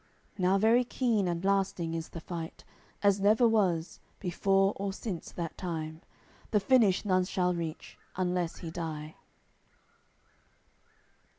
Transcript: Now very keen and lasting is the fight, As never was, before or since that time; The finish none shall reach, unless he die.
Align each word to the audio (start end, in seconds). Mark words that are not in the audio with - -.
Now 0.39 0.57
very 0.57 0.83
keen 0.83 1.27
and 1.27 1.45
lasting 1.45 1.93
is 1.93 2.09
the 2.09 2.19
fight, 2.21 2.63
As 3.03 3.19
never 3.21 3.47
was, 3.47 3.99
before 4.19 4.73
or 4.77 4.91
since 4.91 5.31
that 5.33 5.55
time; 5.59 6.01
The 6.49 6.59
finish 6.59 7.05
none 7.05 7.25
shall 7.25 7.53
reach, 7.53 7.99
unless 8.15 8.57
he 8.57 8.71
die. 8.71 9.13